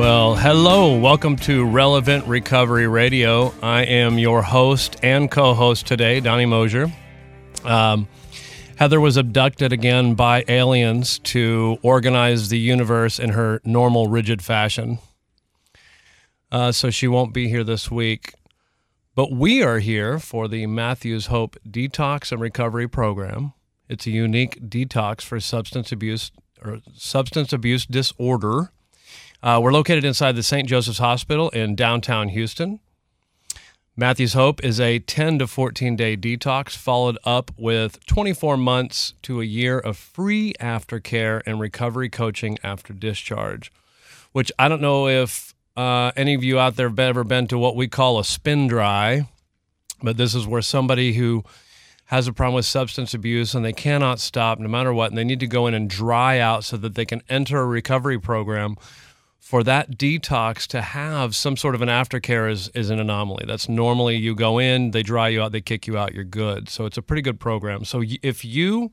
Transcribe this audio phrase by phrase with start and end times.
[0.00, 0.98] Well, hello.
[0.98, 3.52] Welcome to Relevant Recovery Radio.
[3.62, 6.90] I am your host and co host today, Donnie Mosher.
[7.64, 8.08] Um,
[8.76, 15.00] Heather was abducted again by aliens to organize the universe in her normal, rigid fashion.
[16.50, 18.32] Uh, so she won't be here this week.
[19.14, 23.52] But we are here for the Matthews Hope Detox and Recovery Program.
[23.86, 26.32] It's a unique detox for substance abuse
[26.64, 28.70] or substance abuse disorder.
[29.42, 30.68] Uh, we're located inside the St.
[30.68, 32.78] Joseph's Hospital in downtown Houston.
[33.96, 39.40] Matthews Hope is a 10 to 14 day detox followed up with 24 months to
[39.40, 43.72] a year of free aftercare and recovery coaching after discharge,
[44.32, 47.58] which I don't know if uh, any of you out there have ever been to
[47.58, 49.26] what we call a spin dry,
[50.02, 51.44] but this is where somebody who
[52.06, 55.24] has a problem with substance abuse and they cannot stop no matter what, and they
[55.24, 58.76] need to go in and dry out so that they can enter a recovery program.
[59.40, 63.46] For that detox to have some sort of an aftercare is, is an anomaly.
[63.48, 66.68] That's normally you go in, they dry you out, they kick you out, you're good.
[66.68, 67.84] So it's a pretty good program.
[67.84, 68.92] So if you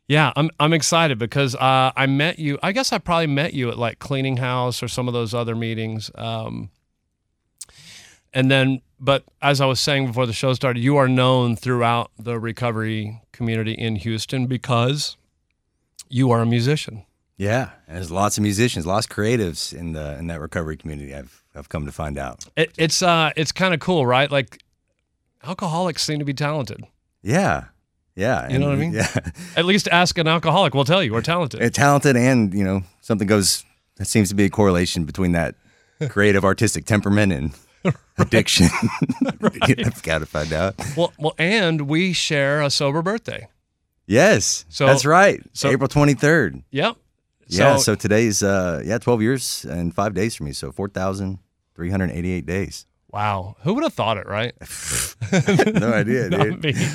[0.08, 2.58] Yeah, I'm I'm excited because uh, I met you.
[2.62, 5.54] I guess I probably met you at like Cleaning House or some of those other
[5.54, 6.10] meetings.
[6.16, 6.70] Um,
[8.34, 12.10] and then, but as I was saying before the show started, you are known throughout
[12.18, 15.16] the recovery community in Houston because
[16.08, 17.04] you are a musician.
[17.36, 21.14] Yeah, and there's lots of musicians, lots of creatives in the in that recovery community.
[21.14, 22.44] I've I've come to find out.
[22.56, 24.31] It, it's uh it's kind of cool, right?
[24.31, 24.62] Like
[25.44, 26.84] alcoholics seem to be talented.
[27.22, 27.65] Yeah,
[28.16, 28.93] yeah, You know what I mean?
[28.93, 29.09] Yeah,
[29.56, 30.75] At least ask an alcoholic.
[30.75, 31.60] We'll tell you we're talented.
[31.60, 33.65] And talented, and you know something goes.
[33.97, 35.55] There seems to be a correlation between that
[36.09, 38.69] creative, artistic temperament and addiction.
[39.43, 40.75] I've got to find out.
[40.97, 43.48] well, well, and we share a sober birthday.
[44.07, 45.42] Yes, So- that's right.
[45.53, 46.63] so- April twenty third.
[46.71, 46.97] Yep.
[47.53, 50.53] Yeah, so today's uh yeah, 12 years and 5 days for me.
[50.53, 50.71] So
[51.88, 52.86] 4,388 days.
[53.12, 54.54] wow, who would have thought it, right?
[55.80, 56.86] no idea, dude.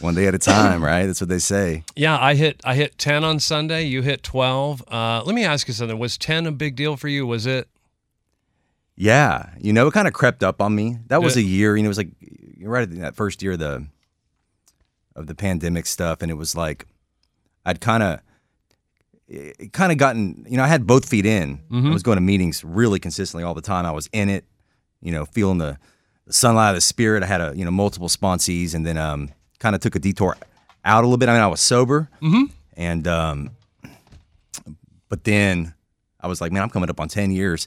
[0.00, 1.06] One day at a time, right?
[1.06, 1.84] That's what they say.
[1.94, 3.82] Yeah, I hit I hit ten on Sunday.
[3.84, 4.82] You hit twelve.
[4.90, 5.98] Uh, let me ask you something.
[5.98, 7.26] Was ten a big deal for you?
[7.26, 7.68] Was it?
[8.96, 10.98] Yeah, you know, it kind of crept up on me.
[11.08, 12.10] That was a year, you know, it was like
[12.60, 13.86] right at that first year of the
[15.16, 16.86] of the pandemic stuff and it was like
[17.64, 18.20] I'd kind of
[19.28, 21.60] it kind of gotten, you know, I had both feet in.
[21.88, 23.86] I was going to meetings really consistently all the time.
[23.86, 24.44] I was in it,
[25.00, 25.78] you know, feeling the,
[26.26, 27.22] the sunlight of the spirit.
[27.22, 30.36] I had a, you know, multiple sponsees and then um kind of took a detour
[30.84, 31.28] out a little bit.
[31.28, 32.44] I mean, I was sober, mm-hmm.
[32.74, 33.50] and um,
[35.08, 35.74] but then
[36.20, 37.66] I was like, man, I'm coming up on ten years.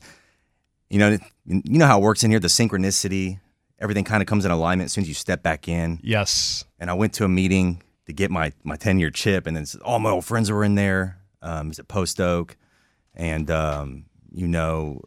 [0.89, 2.39] You know, you know how it works in here.
[2.39, 3.39] The synchronicity,
[3.79, 5.99] everything kind of comes in alignment as soon as you step back in.
[6.03, 6.63] Yes.
[6.79, 9.65] And I went to a meeting to get my my ten year chip, and then
[9.83, 11.16] all my old friends were in there.
[11.41, 12.57] Um, it's at Post Oak,
[13.15, 15.01] and um, you know,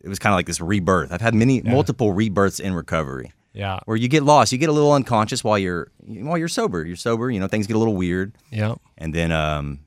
[0.00, 1.12] it was kind of like this rebirth.
[1.12, 1.70] I've had many Yeah.
[1.72, 3.80] multiple rebirths in recovery Yeah.
[3.86, 6.84] where you get lost, you get a little unconscious while you're while you're sober.
[6.84, 8.74] You're sober, you know, things get a little weird, Yeah.
[8.98, 9.80] and then um,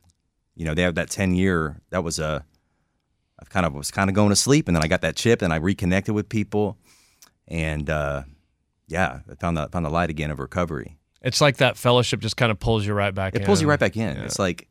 [0.55, 1.81] you know, they have that ten year.
[1.89, 2.43] That was a,
[3.39, 5.41] I kind of was kind of going to sleep, and then I got that chip,
[5.41, 6.77] and I reconnected with people,
[7.47, 8.23] and uh,
[8.87, 10.97] yeah, I found the found the light again of recovery.
[11.21, 13.45] It's like that fellowship just kind of pulls you right back It in.
[13.45, 14.17] pulls you right back in.
[14.17, 14.67] It's like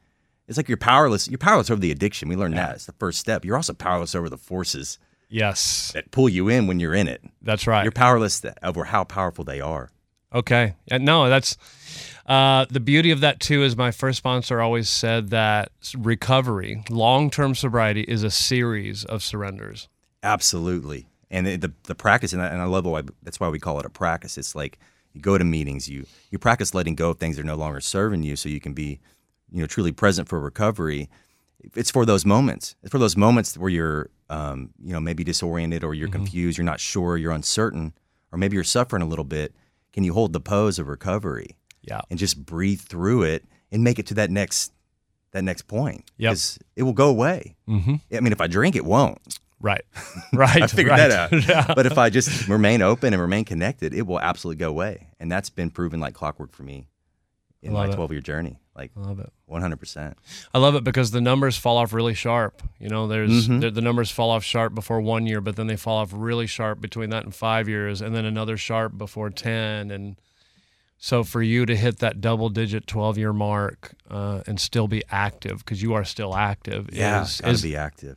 [0.48, 1.28] it's like you're powerless.
[1.28, 2.28] You're powerless over the addiction.
[2.28, 2.74] We learned that.
[2.76, 3.44] It's the first step.
[3.44, 4.98] You're also powerless over the forces
[5.28, 5.92] Yes.
[5.92, 7.22] that pull you in when you're in it.
[7.42, 7.82] That's right.
[7.84, 9.90] You're powerless over how powerful they are.
[10.34, 10.74] Okay.
[10.90, 11.56] No, that's
[12.26, 13.62] uh, the beauty of that too.
[13.62, 19.22] Is my first sponsor always said that recovery, long term sobriety, is a series of
[19.22, 19.88] surrenders.
[20.22, 21.06] Absolutely.
[21.30, 23.78] And the the, the practice, and I, and I love why that's why we call
[23.80, 24.36] it a practice.
[24.38, 24.78] It's like
[25.12, 27.80] you go to meetings, you you practice letting go of things that are no longer
[27.80, 29.00] serving you, so you can be,
[29.50, 31.08] you know, truly present for recovery.
[31.74, 32.76] It's for those moments.
[32.82, 36.64] It's for those moments where you're, um, you know, maybe disoriented or you're confused, you're
[36.64, 37.92] not sure, you're uncertain,
[38.32, 39.54] or maybe you're suffering a little bit.
[39.92, 42.02] Can you hold the pose of recovery Yeah.
[42.10, 44.72] and just breathe through it and make it to that next
[45.32, 46.04] that next point?
[46.18, 46.30] Yep.
[46.30, 47.56] 'Cause it will go away.
[47.68, 47.94] Mm-hmm.
[48.16, 49.18] I mean, if I drink, it won't.
[49.60, 49.82] Right.
[50.32, 50.62] Right.
[50.62, 51.08] I figured right.
[51.08, 51.48] that out.
[51.48, 51.74] yeah.
[51.74, 55.08] But if I just remain open and remain connected, it will absolutely go away.
[55.18, 56.86] And that's been proven like clockwork for me
[57.62, 58.60] in my 12 year journey.
[58.78, 59.32] Like I love it.
[59.50, 60.14] 100%.
[60.54, 62.62] I love it because the numbers fall off really sharp.
[62.78, 63.60] You know, there's Mhm.
[63.60, 66.46] the, the numbers fall off sharp before one year, but then they fall off really
[66.46, 69.90] sharp between that and five years, and then another sharp before ten.
[69.90, 70.16] And
[70.96, 75.02] so for you to hit that double digit twelve year mark uh, and still be
[75.10, 77.22] active because you are still active Yeah.
[77.22, 78.16] is, gotta is be active.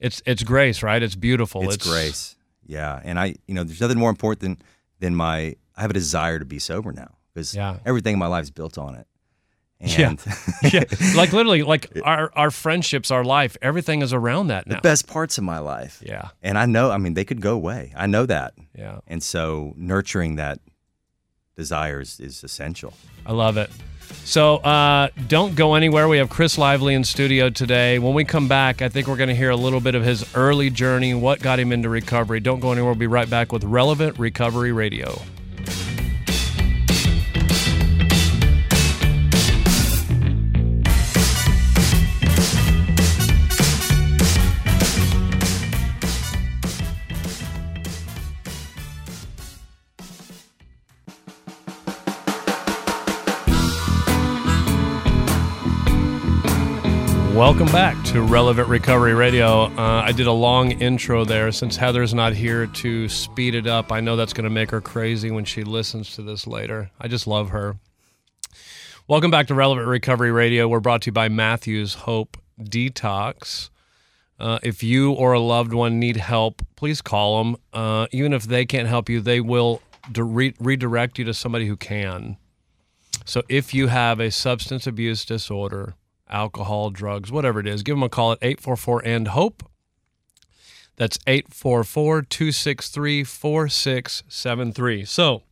[0.00, 1.02] it's it's grace, right?
[1.02, 1.62] It's beautiful.
[1.70, 2.36] It's, grace.
[2.66, 3.00] Yeah.
[3.02, 4.58] And I, you know, there's nothing more important than,
[5.00, 7.78] than my, I have a desire to be sober now because Yeah.
[7.86, 9.06] everything in my life is built on it.
[9.80, 10.10] Yeah.
[10.10, 10.20] And
[10.72, 10.84] yeah,
[11.14, 15.38] like literally, like our our friendships, our life, everything is around that the best parts
[15.38, 16.02] of my life.
[16.04, 17.92] Yeah, And I know, I mean, they could go away.
[17.96, 18.54] I know that.
[18.76, 19.00] yeah.
[19.06, 20.58] And so nurturing that
[21.56, 22.92] desire is, is essential.
[23.26, 23.70] I love it.
[24.24, 26.08] So uh, don't go anywhere.
[26.08, 27.98] We have Chris Lively in studio today.
[27.98, 30.24] When we come back, I think we're going to hear a little bit of his
[30.34, 32.40] early journey, what got him into recovery.
[32.40, 32.90] Don't go anywhere.
[32.90, 35.20] We'll be right back with Relevant Recovery Radio.
[57.38, 59.66] Welcome back to Relevant Recovery Radio.
[59.66, 61.52] Uh, I did a long intro there.
[61.52, 64.80] Since Heather's not here to speed it up, I know that's going to make her
[64.80, 66.90] crazy when she listens to this later.
[66.98, 67.76] I just love her.
[69.06, 70.66] Welcome back to Relevant Recovery Radio.
[70.66, 73.70] We're brought to you by Matthews Hope Detox.
[74.40, 77.56] Uh, if you or a loved one need help, please call them.
[77.72, 79.80] Uh, even if they can't help you, they will
[80.12, 82.36] re- redirect you to somebody who can.
[83.24, 85.94] So if you have a substance abuse disorder,
[86.30, 89.68] alcohol, drugs, whatever it is, give them a call at 844 and HOPE.
[90.96, 95.04] That's 844 263 4673.
[95.04, 95.42] So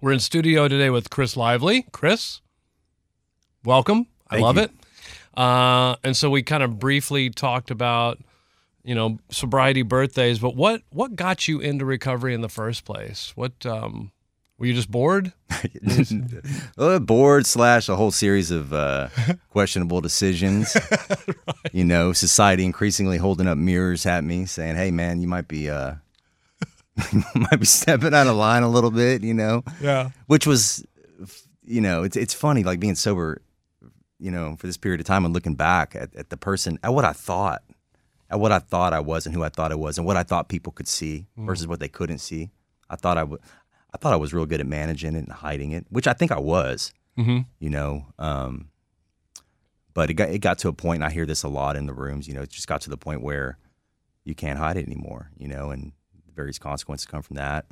[0.00, 1.86] we're in studio today with Chris Lively.
[1.90, 2.40] Chris,
[3.64, 4.06] welcome.
[4.28, 4.62] I Thank love you.
[4.62, 4.70] it.
[5.36, 8.18] Uh, and so we kind of briefly talked about,
[8.84, 13.32] you know, sobriety birthdays, but what what got you into recovery in the first place?
[13.34, 14.12] What um,
[14.58, 15.32] were you just bored?
[16.78, 19.08] uh, board slash a whole series of uh,
[19.50, 20.76] questionable decisions.
[21.72, 25.68] You know, society increasingly holding up mirrors at me, saying, "Hey, man, you might be
[25.68, 25.94] uh,
[27.12, 30.10] you might be stepping out of line a little bit." You know, Yeah.
[30.26, 30.84] which was,
[31.62, 33.42] you know, it's it's funny like being sober,
[34.18, 36.94] you know, for this period of time and looking back at, at the person at
[36.94, 37.62] what I thought,
[38.30, 40.22] at what I thought I was and who I thought I was and what I
[40.22, 42.50] thought people could see versus what they couldn't see.
[42.88, 43.40] I thought I would.
[43.94, 46.32] I thought I was real good at managing it and hiding it, which I think
[46.32, 46.92] I was.
[47.18, 47.38] Mm-hmm.
[47.58, 48.68] You know, um,
[49.92, 51.86] but it got it got to a point, and I hear this a lot in
[51.86, 52.28] the rooms.
[52.28, 53.58] You know, it just got to the point where
[54.24, 55.30] you can't hide it anymore.
[55.36, 55.92] You know, and
[56.34, 57.66] various consequences come from that.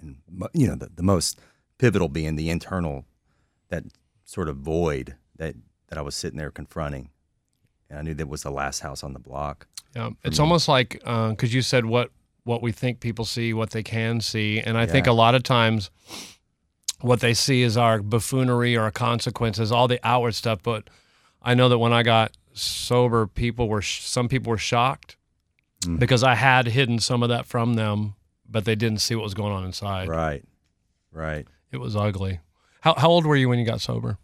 [0.00, 0.16] And
[0.52, 1.40] you know, the, the most
[1.78, 3.06] pivotal being the internal,
[3.70, 3.84] that
[4.24, 5.54] sort of void that
[5.88, 7.08] that I was sitting there confronting,
[7.88, 9.66] and I knew that was the last house on the block.
[9.96, 12.10] Yeah, it's almost like because you said what
[12.44, 15.42] what we think people see, what they can see, and I think a lot of
[15.42, 15.90] times
[17.00, 20.62] what they see is our buffoonery or our consequences, all the outward stuff.
[20.62, 20.88] But
[21.42, 25.16] I know that when I got sober, people were sh- some people were shocked
[25.82, 25.98] Mm.
[25.98, 28.14] because I had hidden some of that from them,
[28.46, 30.08] but they didn't see what was going on inside.
[30.08, 30.44] Right.
[31.10, 31.48] Right.
[31.72, 32.40] It was ugly.
[32.82, 34.18] How how old were you when you got sober?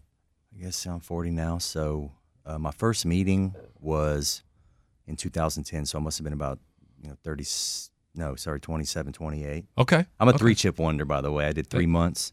[0.54, 1.56] I guess I'm 40 now.
[1.58, 2.12] So
[2.44, 4.42] uh, my first meeting was
[5.06, 5.86] in 2010.
[5.86, 6.58] So I must have been about,
[7.02, 9.64] you know, 30, s- no, sorry, 27, 28.
[9.78, 10.06] Okay.
[10.18, 10.38] I'm a Okay.
[10.38, 11.46] three chip wonder, by the way.
[11.46, 12.32] I did three months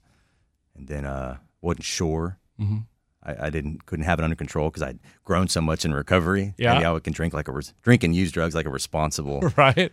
[0.75, 2.37] and then uh, wasn't sure.
[2.57, 2.79] hmm
[3.25, 6.53] I, I didn't couldn't have it under control because I'd grown so much in recovery.
[6.57, 6.73] Yeah.
[6.73, 9.41] Maybe I can drink like a res- drink and use drugs like a responsible.
[9.57, 9.91] Right.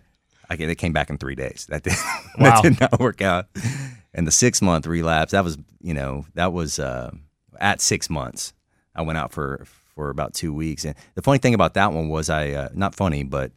[0.48, 1.66] I it came back in three days.
[1.68, 1.92] That did,
[2.38, 2.60] Wow.
[2.60, 3.46] that did not work out.
[4.12, 7.12] And the six month relapse, that was you know that was uh,
[7.60, 8.52] at six months.
[8.96, 10.84] I went out for for about two weeks.
[10.84, 13.52] And the funny thing about that one was I uh, not funny, but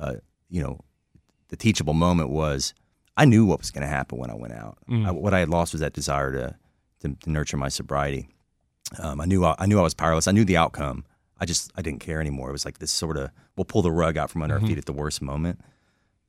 [0.00, 0.14] uh,
[0.50, 0.80] you know
[1.52, 2.72] the teachable moment was
[3.14, 4.78] I knew what was going to happen when I went out.
[4.88, 5.06] Mm.
[5.06, 6.56] I, what I had lost was that desire to
[7.00, 8.28] to, to nurture my sobriety.
[8.98, 10.26] Um, I knew I, I knew I was powerless.
[10.26, 11.04] I knew the outcome.
[11.38, 12.48] I just I didn't care anymore.
[12.48, 14.68] It was like this sort of we'll pull the rug out from under our mm-hmm.
[14.68, 15.60] feet at the worst moment.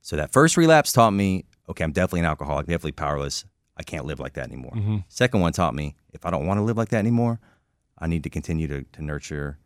[0.02, 3.46] So that first relapse taught me, okay, I'm definitely an alcoholic, definitely powerless.
[3.78, 4.74] I can't live like that anymore.
[4.76, 4.98] Mm-hmm.
[5.08, 7.40] Second one taught me, if I don't want to live like that anymore,
[7.98, 9.58] I need to continue to, to nurture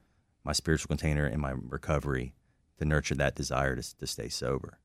[0.44, 2.34] my spiritual container and my recovery
[2.78, 4.78] to nurture that desire to, to stay sober,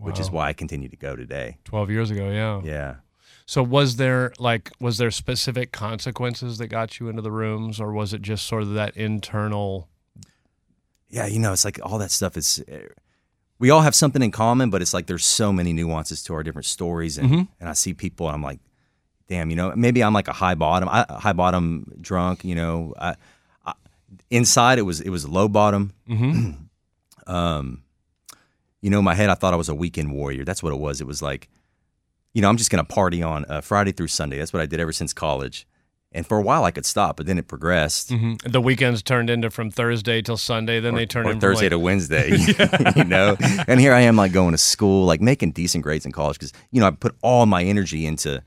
[0.00, 1.58] which is why I continue to go today.
[1.64, 2.30] Twelve years ago.
[2.30, 2.60] Yeah.
[2.64, 2.94] Yeah.
[3.46, 7.92] So was there like was there specific consequences that got you into the rooms, or
[7.92, 9.88] was it just sort of that internal?
[11.08, 12.62] yeah, you know, it's like all that stuff is.
[12.68, 12.82] eh,
[13.58, 16.42] We all have something in common, but it's like there's so many nuances to our
[16.42, 17.48] different stories, and Mhm.
[17.60, 18.60] and I see people, and I'm like,
[19.28, 22.94] damn, you know, maybe I'm like a high bottom, I, high bottom drunk, you know.
[22.98, 23.16] I,
[23.66, 23.72] I,
[24.30, 25.92] inside, it was it was low bottom.
[26.08, 26.50] Mm-hmm.
[27.26, 27.82] Um,
[28.80, 30.44] you know, in my head, I thought I was a weekend warrior.
[30.44, 31.00] That's what it was.
[31.00, 31.48] It was like,
[32.32, 34.38] you know, I'm just gonna party on uh, Friday through Sunday.
[34.38, 35.66] That's what I did ever since college.
[36.12, 38.10] And for a while, I could stop, but then it progressed.
[38.10, 38.50] Mm-hmm.
[38.50, 40.80] The weekends turned into from Thursday till Sunday.
[40.80, 42.30] Then they turned or Thursday like, to Wednesday,
[42.96, 43.36] you know.
[43.68, 46.52] And here I am, like going to school, like making decent grades in college because
[46.72, 48.42] you know I put all my energy into.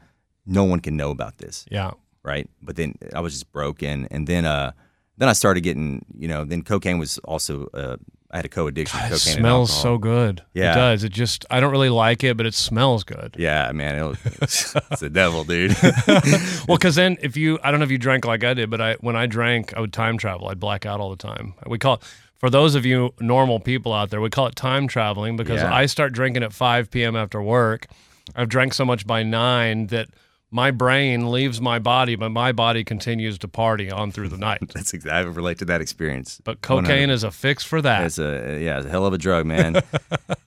[0.46, 1.92] No one can know about this, yeah.
[2.22, 2.50] right?
[2.62, 4.74] But then I was just broken, and then uh,
[5.18, 7.68] then I started getting, you know, then cocaine was also.
[7.74, 7.98] Uh,
[8.34, 9.00] I had a co-addiction.
[9.00, 10.42] to It smells so good.
[10.54, 10.72] Yeah.
[10.72, 11.04] It does.
[11.04, 13.36] It just I don't really like it, but it smells good.
[13.38, 14.18] Yeah, man, it was,
[14.92, 15.76] it's the devil, dude.
[16.68, 18.82] Well, because then if you, I don't know if you drank like I did, but
[18.82, 20.48] I when I drank, I would time travel.
[20.48, 21.54] I'd black out all the time.
[21.68, 22.02] We call it,
[22.38, 25.74] for those of you normal people out there, we call it time traveling because Yeah.
[25.74, 27.16] I start drinking at 5 p.m.
[27.16, 27.88] after work.
[28.36, 30.10] I've drank so much by nine that
[30.54, 34.62] my brain leaves my body, but my body continues to party on through the night.
[34.74, 35.12] That's exactly.
[35.32, 36.40] I relate to that experience.
[36.44, 38.04] But cocaine is a fix for that.
[38.06, 39.82] It's a yeah, it's a hell of a drug, man.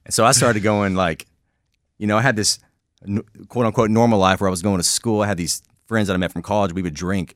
[0.08, 1.26] So I started going like,
[1.98, 2.60] you know, I had this
[3.48, 5.22] quote unquote normal life where I was going to school.
[5.22, 6.72] I had these friends that I met from college.
[6.72, 7.34] We would drink.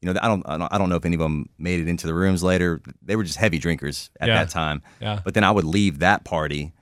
[0.00, 1.88] You know, I don't, I don't, I don't know if any of them made it
[1.88, 2.80] into the rooms later.
[3.02, 4.36] They were just heavy drinkers at Yeah.
[4.36, 4.80] that time.
[5.02, 5.20] Yeah.
[5.22, 6.72] But then I would leave that party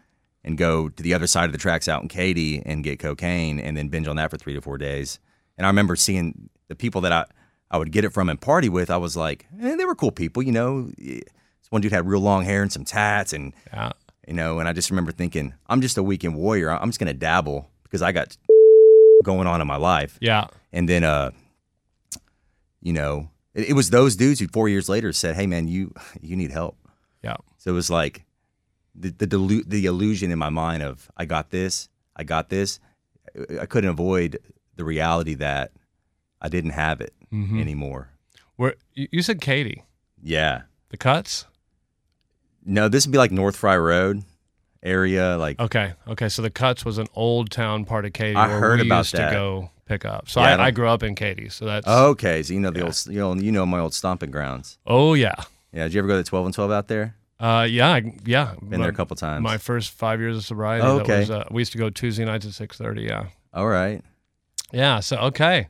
[0.46, 3.58] and go to the other side of the tracks out in Katy and get cocaine
[3.60, 5.18] and then binge on that for three to four days.
[5.58, 7.24] And I remember seeing the people that I,
[7.70, 8.88] I would get it from and party with.
[8.90, 10.90] I was like, eh, they were cool people, you know.
[10.96, 11.22] This
[11.70, 13.90] one dude had real long hair and some tats, and Yeah.
[14.28, 14.60] you know.
[14.60, 16.70] And I just remember thinking, I'm just a weekend warrior.
[16.70, 18.36] I'm just gonna dabble because I got
[19.24, 20.16] going on in my life.
[20.20, 20.46] Yeah.
[20.72, 21.32] And then, uh,
[22.80, 25.92] you know, it, it was those dudes who four years later said, "Hey, man, you
[26.20, 26.76] you need help."
[27.24, 27.36] Yeah.
[27.58, 28.24] So it was like
[28.98, 32.80] the the delu- the illusion in my mind of I got this, I got this.
[33.60, 34.38] I couldn't avoid
[34.76, 35.72] the reality that
[36.40, 37.60] I didn't have it Mhm.
[37.60, 38.10] anymore.
[38.56, 39.82] Where you said Katy,
[40.22, 40.62] Yeah.
[40.90, 41.44] the cuts?
[42.64, 44.22] No, this would be like North Fry Road
[44.82, 45.36] area.
[45.38, 45.92] Like, Okay.
[46.08, 46.28] Okay.
[46.28, 48.98] So the cuts was an old town part of Katy I where heard we about
[48.98, 49.28] used that.
[49.30, 50.28] to go pick up.
[50.28, 51.48] So Yeah, I I, I grew up in Katy.
[51.50, 52.86] So that's okay, so you know the Yeah.
[52.86, 54.78] old, you know, you know my old stomping grounds.
[54.86, 55.34] oh yeah.
[55.72, 55.84] Yeah.
[55.84, 57.14] Did you ever go to twelve and twelve out there?
[57.38, 58.54] Uh, yeah, I- yeah.
[58.62, 59.42] Been there a couple times.
[59.42, 60.84] My first five years of sobriety.
[60.86, 61.20] Oh, that okay.
[61.20, 63.02] was, uh, we used to go Tuesday nights at six thirty.
[63.02, 63.26] Yeah.
[63.52, 64.02] All right.
[64.72, 65.00] Yeah.
[65.00, 65.68] So okay.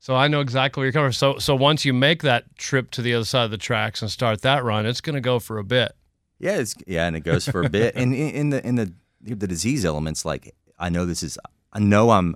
[0.00, 1.08] So I know exactly where you're coming.
[1.08, 1.12] from.
[1.12, 4.10] So so once you make that trip to the other side of the tracks and
[4.10, 5.92] start that run, it's going to go for a bit.
[6.38, 7.94] Yeah, it's yeah, and it goes for a bit.
[7.96, 8.92] And in, in the in the
[9.22, 11.38] the disease elements, like I know this is,
[11.72, 12.34] I know I'm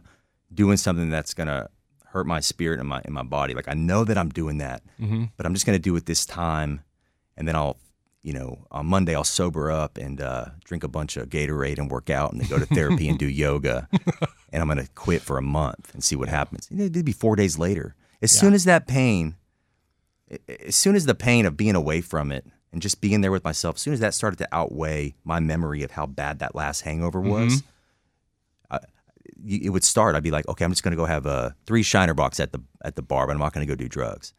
[0.55, 1.69] doing something that's gonna
[2.07, 3.55] hurt my spirit and my in my body.
[3.55, 5.25] Like I know that I'm doing that, Mm-hmm.
[5.37, 6.81] but I'm just gonna do it this time,
[7.37, 7.77] and then I'll,
[8.23, 11.91] you know, on Monday I'll sober up and uh, drink a bunch of Gatorade and
[11.91, 13.89] work out, and then go to therapy and do yoga,
[14.53, 16.69] and I'm gonna quit for a month and see what happens.
[16.71, 17.95] It'd be four days later.
[18.21, 18.41] As Yeah.
[18.41, 19.37] soon as that pain,
[20.67, 23.45] as soon as the pain of being away from it and just being there with
[23.45, 26.83] myself, as soon as that started to outweigh my memory of how bad that last
[26.83, 27.63] hangover was,
[28.71, 28.79] I,
[29.43, 30.17] y- it would start.
[30.17, 32.53] I'd be like, okay, I'm just going to go have uh, three Shiner Bocks at
[32.53, 34.35] the at the bar, but I'm not going to go do drugs.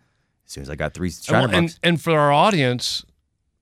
[0.46, 3.06] As soon as I got three Shiner and, and, box, and for our audience,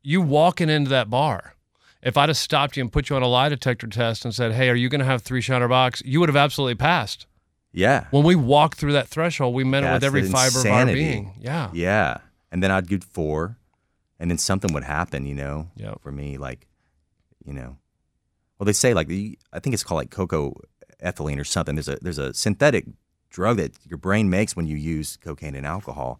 [0.08, 1.54] you walking into that bar,
[2.02, 4.54] if I'd have stopped you and put you on a lie detector test and said,
[4.54, 7.26] "Hey, are you going to have three Shiner Bocks?" You would have absolutely passed.
[7.74, 10.72] yeah, When we walked through that threshold, we meant it with every fiber insanity.
[10.72, 11.34] of our being.
[11.40, 11.70] Yeah.
[11.74, 12.18] yeah,
[12.52, 13.58] and then I'd get four,
[14.20, 16.02] and then something would happen, you know, Yep.
[16.02, 16.68] for me, like,
[17.46, 17.78] you know,
[18.58, 20.54] well, they say like the I think it's called like cocoa
[21.04, 21.76] ethylene or something.
[21.76, 22.86] There's a there's a synthetic
[23.30, 26.20] drug that your brain makes when you use cocaine and alcohol.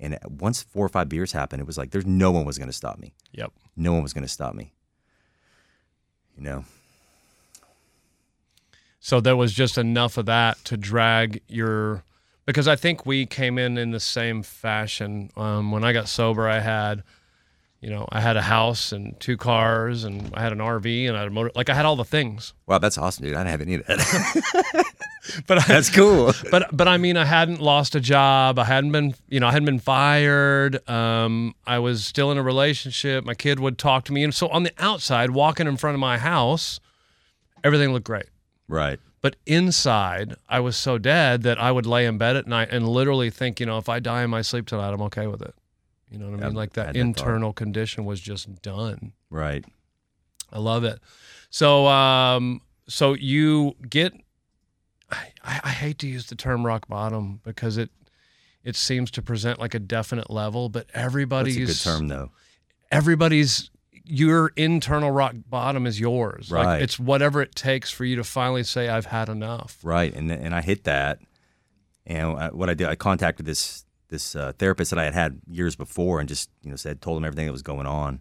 [0.00, 2.68] And once four or five beers happened, it was like there's no one was going
[2.68, 3.14] to stop me.
[3.32, 3.52] Yep.
[3.76, 4.72] No one was going to stop me.
[6.36, 6.64] You know,
[9.00, 12.04] So there was just enough of that to drag your
[12.46, 15.30] because I think we came in in the same fashion.
[15.36, 17.02] Um, when I got sober, I had,
[17.80, 21.16] you know, I had a house and two cars, and I had an RV and
[21.16, 21.50] I had a motor.
[21.56, 22.54] Like I had all the things.
[22.66, 23.34] wow, that's awesome, dude.
[23.34, 24.84] I didn't have any of that.
[25.46, 26.32] But I, that's cool.
[26.50, 28.58] but but I mean, I hadn't lost a job.
[28.58, 30.88] I hadn't been, you know, I hadn't been fired.
[30.88, 33.24] Um, I was still in a relationship.
[33.24, 36.00] My kid would talk to me, and so on the outside, walking in front of
[36.00, 36.80] my house,
[37.62, 38.26] everything looked great.
[38.68, 39.00] Right.
[39.20, 42.88] But inside, I was so dead that I would lay in bed at night and
[42.88, 45.54] literally think, you know, if I die in my sleep tonight, I'm okay with it.
[46.10, 46.54] You know what I Yeah, mean?
[46.54, 49.12] Like that had that internal condition was just done.
[49.28, 49.64] Right.
[50.52, 51.00] I love it.
[51.50, 54.14] So, um, so you get.
[55.10, 57.90] I, I hate to use the term rock bottom because it
[58.64, 62.30] it seems to present like a definite level, but That's everybody's a good term, though.
[62.90, 63.70] everybody's
[64.04, 66.50] your internal rock bottom is yours.
[66.50, 66.82] Like Right.
[66.82, 69.78] it's whatever it takes for you to finally say I've had enough.
[69.82, 70.14] Right.
[70.14, 71.20] And and I hit that.
[72.06, 75.40] And I, what I did, I contacted this this uh, therapist that I had had
[75.46, 78.20] years before, and just you know said, told him everything that was going on,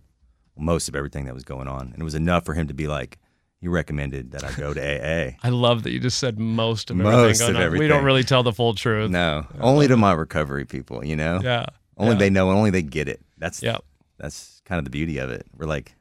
[0.58, 2.88] most of everything that was going on, and it was enough for him to be
[2.88, 3.17] like,
[3.61, 6.97] "You recommended that I go to AA." I love that you just said most of
[6.97, 7.55] Most everything.
[7.63, 7.79] of on.
[7.79, 9.09] We don't really tell the full truth.
[9.11, 11.03] no, only to my recovery people.
[11.05, 11.65] You know, Yeah.
[11.97, 12.19] only yeah.
[12.19, 13.21] they know, and only they get it.
[13.38, 13.77] That's Yeah.
[14.17, 15.45] that's kind of the beauty of it.
[15.55, 15.93] We're like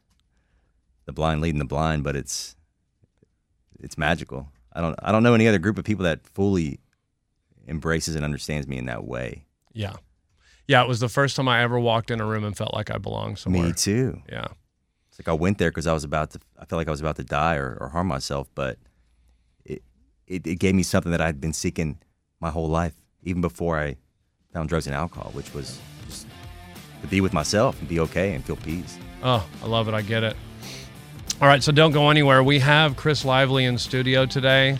[1.07, 2.57] the blind leading the blind, but it's
[3.81, 4.48] it's magical.
[4.72, 6.81] I don't I don't know any other group of people that fully
[7.68, 9.44] embraces and understands me in that way.
[9.72, 9.94] Yeah.
[10.68, 10.83] Yeah.
[10.83, 12.98] It was the first time I ever walked in a room and felt like I
[12.98, 13.64] belonged somewhere.
[13.68, 14.22] Me too.
[14.31, 14.46] Yeah.
[15.16, 16.40] It's like I went there because I was about to.
[16.59, 18.76] I felt like I was about to die or, or harm myself, but
[19.64, 19.83] it,
[20.26, 21.98] it it gave me something that I'd been seeking
[22.38, 23.96] my whole life, even before I
[24.52, 26.26] found drugs and alcohol, which was just
[27.00, 28.98] to be with myself and be okay and feel peace.
[29.22, 29.94] Oh, I love it.
[29.94, 30.37] I get it.
[31.40, 32.42] All right, so don't go anywhere.
[32.42, 34.79] We have Chris Lively in studio today.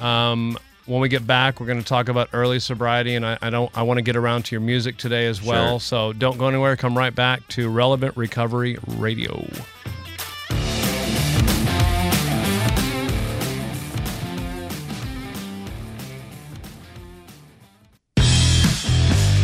[0.00, 3.50] Um, when we get back, we're going to talk about early sobriety, and I, I
[3.50, 3.70] don't.
[3.76, 5.78] I want to get around to your music today as well.
[5.78, 5.80] Sure.
[5.80, 6.76] So don't go anywhere.
[6.76, 9.46] Come right back to Relevant Recovery Radio.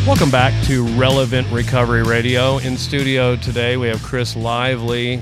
[0.07, 2.57] Welcome back to Relevant Recovery Radio.
[2.57, 5.21] In studio today, we have Chris Lively.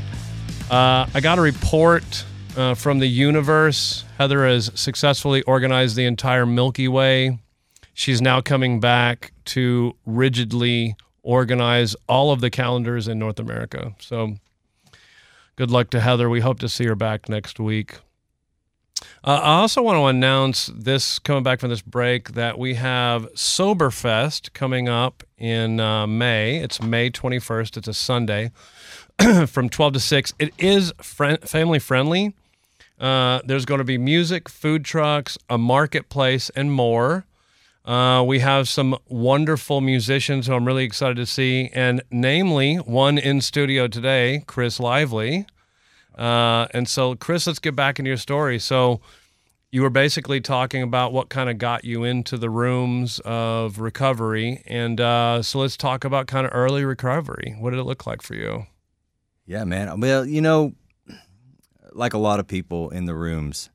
[0.72, 4.03] Uh, I got a report uh, from the universe.
[4.24, 7.40] Heather has successfully organized the entire Milky Way.
[7.94, 13.94] She's now coming back to rigidly organize all of the calendars in North America.
[14.00, 14.36] So,
[15.58, 16.30] good luck to Heather.
[16.30, 17.96] We hope to see her back next week.
[19.26, 23.24] Uh, I also want to announce this coming back from this break that we have
[23.34, 26.60] Soberfest coming up in uh, May.
[26.60, 27.76] It's May 21st.
[27.76, 28.52] It's a Sunday
[29.48, 30.34] from 12 to 6.
[30.40, 32.34] It is friend, family friendly.
[33.00, 37.26] Uh, there's going to be music, food trucks, a marketplace, and more.
[37.86, 43.18] Uh, we have some wonderful musicians who I'm really excited to see, and namely one
[43.18, 45.46] in studio today, Chris Lively.
[46.18, 48.60] Uh, and so, Chris, let's get back into your story.
[48.60, 49.02] So,
[49.72, 54.62] you were basically talking about what kind of got you into the rooms of recovery.
[54.68, 57.56] And uh, so, let's talk about kind of early recovery.
[57.60, 58.68] What did it look like for you?
[59.46, 60.00] Yeah, man.
[60.00, 60.74] Well, you know,
[61.94, 63.70] like a lot of people in the rooms,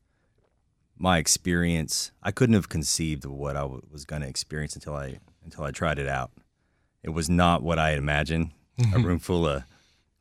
[0.96, 4.94] my experience, I couldn't have conceived of what I w- was going to experience until
[4.96, 6.30] I until I tried it out.
[7.02, 8.50] It was not what I had imagined
[8.94, 9.62] a room full of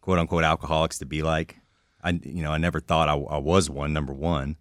[0.02, 1.58] quote unquote alcoholics to be like.
[2.04, 3.92] I you know I never thought I, I was one.
[3.94, 4.56] Number one,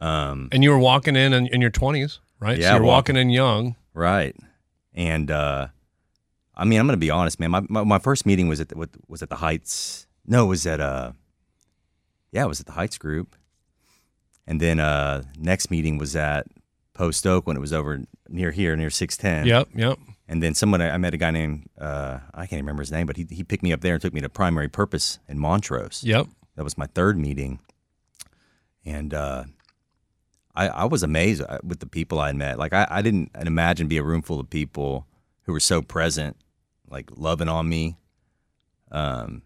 [0.00, 2.58] um, And you were walking in in, in your 20s, right?
[2.58, 3.76] Yeah, so you're walking walking- in young.
[3.94, 4.36] right?
[4.94, 5.68] And uh,
[6.54, 7.50] I mean, I'm going to be honest, man.
[7.50, 10.06] My, my my first meeting was at the, was at the Heights.
[10.26, 11.12] No, it was at uh,
[12.32, 13.36] yeah, it was at the Heights group.
[14.46, 16.46] And then uh, next meeting was at
[16.94, 19.46] Post Oak when it was over near here, near 610.
[19.46, 19.98] Yep, yep.
[20.28, 23.16] And then someone I met a guy named uh, I can't remember his name, but
[23.16, 26.02] he he picked me up there and took me to Primary Purpose in Montrose.
[26.04, 26.26] Yep.
[26.56, 27.58] That was my third meeting,
[28.84, 29.44] and uh,
[30.54, 32.58] I, I was amazed uh, with the people I met.
[32.58, 35.06] Like I, I didn't imagine be a room full of people
[35.42, 36.36] who were so present,
[36.88, 37.96] like loving on me.
[38.92, 39.42] Um,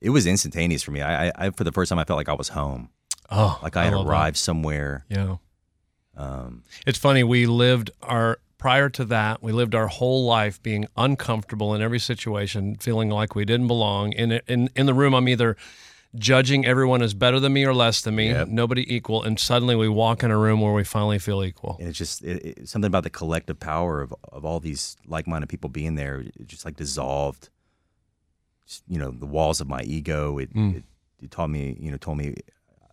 [0.00, 1.00] it was instantaneous for me.
[1.02, 2.90] I, I, I for the first time I felt like I was home,
[3.30, 4.00] Oh, like I had that.
[4.06, 5.04] arrived somewhere.
[5.08, 5.36] Yeah.
[6.16, 7.22] Um, It's funny.
[7.24, 9.42] We lived our prior to that.
[9.42, 14.12] We lived our whole life being uncomfortable in every situation, feeling like we didn't belong.
[14.12, 15.56] In in in the room, I'm either
[16.16, 18.48] judging everyone as better than me or less than me, Yep.
[18.48, 21.76] nobody equal, and suddenly we walk in a room where we finally feel equal.
[21.78, 25.48] and it's just it, it, something about the collective power of, of all these like-minded
[25.48, 26.20] people being there.
[26.22, 27.48] It just like dissolved,
[28.88, 30.38] you know, the walls of my ego.
[30.38, 30.76] It, Mm.
[30.76, 30.84] it,
[31.22, 32.34] it taught me, you know, told me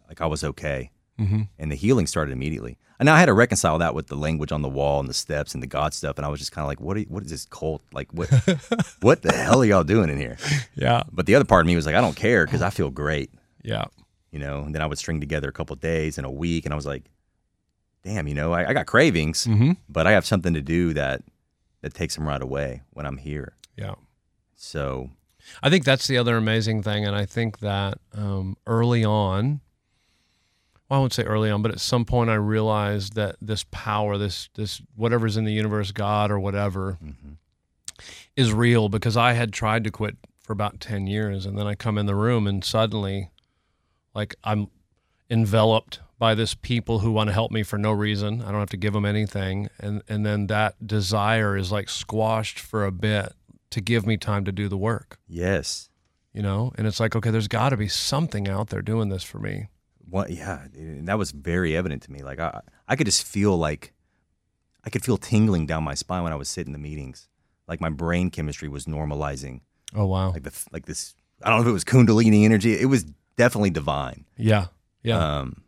[0.08, 0.92] like I was okay.
[1.20, 1.42] Mm-hmm.
[1.58, 2.78] and the healing started immediately.
[3.00, 5.16] And now I had to reconcile that with the language on the wall and the
[5.16, 6.18] steps and the God stuff.
[6.18, 6.96] And I was just kind of like, what?
[6.96, 7.82] Are, what is this cult?
[7.92, 8.30] Like, what?
[9.02, 10.38] what the hell are y'all doing in here?
[10.76, 11.02] Yeah.
[11.12, 13.32] But the other part of me was like, I don't care because I feel great,
[13.64, 13.86] Yeah.
[14.32, 14.62] you know.
[14.62, 16.76] And then I would string together a couple of days and a week, and I
[16.76, 17.06] was like,
[18.04, 19.72] damn, you know, I, I got cravings, Mm-hmm.
[19.90, 21.24] but I have something to do that
[21.82, 23.56] that takes them right away when I'm here.
[23.76, 23.96] Yeah.
[24.56, 25.10] So
[25.62, 29.62] I think that's the other amazing thing, and I think that um, early on,
[30.90, 34.18] well, I won't say early on, but at some point, I realized that this power,
[34.18, 37.38] this this whatever's in the universe, God or whatever, mhm.
[38.36, 38.88] is real.
[38.88, 42.06] Because I had tried to quit for about ten years, and then I come in
[42.06, 43.32] the room, and suddenly,
[44.16, 44.70] like I'm
[45.30, 48.42] enveloped by this people who want to help me for no reason.
[48.42, 52.60] I don't have to give them anything, and and then that desire is like squashed
[52.60, 53.34] for a bit
[53.72, 55.90] to give me time to do the work yes,
[56.34, 59.24] you know and it's like okay there's got to be something out there doing this
[59.24, 59.68] for me
[60.10, 60.30] what?
[60.30, 62.24] Yeah, and that was very evident to me.
[62.24, 63.94] Like I, I could just feel like
[64.86, 67.28] I could feel tingling down my spine when I was sitting in the meetings.
[67.68, 69.62] Like my brain chemistry was normalizing.
[69.94, 71.14] oh wow Like the like this.
[71.44, 72.80] I don't know if it was Kundalini energy.
[72.80, 73.04] It was
[73.36, 74.24] definitely divine.
[74.38, 74.68] yeah
[75.04, 75.64] yeah Um,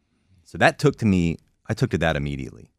[0.46, 1.38] so that took to me.
[1.68, 2.72] I took to that immediately.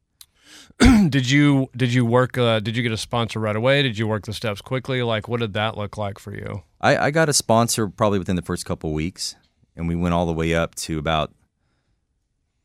[1.09, 4.07] did you did you work uh, did you get a sponsor right away did you
[4.07, 7.29] work the steps quickly like what did that look like for you I, I got
[7.29, 9.37] a sponsor probably within the first couple of weeks,
[9.77, 11.33] and we went all the way up to about.